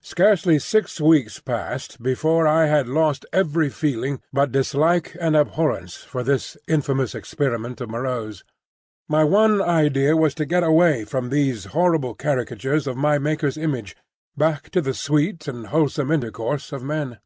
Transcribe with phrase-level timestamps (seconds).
[0.00, 6.22] Scarcely six weeks passed before I had lost every feeling but dislike and abhorrence for
[6.22, 8.42] this infamous experiment of Moreau's.
[9.06, 13.94] My one idea was to get away from these horrible caricatures of my Maker's image,
[14.34, 17.18] back to the sweet and wholesome intercourse of men.